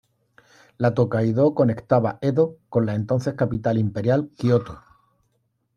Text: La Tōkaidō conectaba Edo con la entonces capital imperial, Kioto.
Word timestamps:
La 0.79 0.95
Tōkaidō 0.95 1.53
conectaba 1.53 2.17
Edo 2.21 2.57
con 2.69 2.87
la 2.87 2.95
entonces 2.95 3.35
capital 3.35 3.77
imperial, 3.77 4.31
Kioto. 4.35 4.81